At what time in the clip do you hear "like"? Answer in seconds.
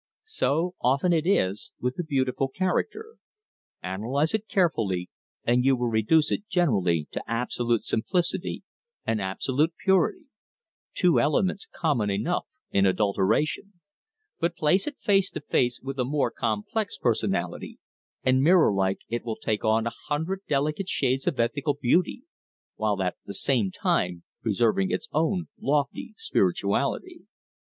18.73-19.01